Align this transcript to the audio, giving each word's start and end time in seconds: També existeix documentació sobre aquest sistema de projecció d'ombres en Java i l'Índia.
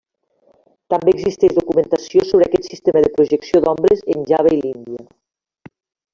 També 0.93 1.11
existeix 1.15 1.53
documentació 1.57 2.23
sobre 2.31 2.47
aquest 2.47 2.67
sistema 2.71 3.05
de 3.07 3.13
projecció 3.19 3.63
d'ombres 3.67 4.03
en 4.17 4.27
Java 4.33 4.57
i 4.59 4.61
l'Índia. 4.65 5.07